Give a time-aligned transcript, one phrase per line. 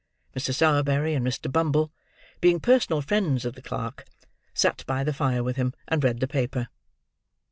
[0.35, 0.51] Mr.
[0.51, 1.91] Sowerberry and Bumble,
[2.39, 4.05] being personal friends of the clerk,
[4.51, 6.69] sat by the fire with him, and read the paper.